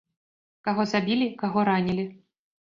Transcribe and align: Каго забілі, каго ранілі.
Каго 0.67 0.85
забілі, 0.93 1.27
каго 1.43 1.67
ранілі. 1.71 2.09